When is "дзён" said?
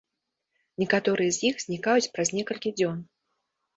2.79-2.97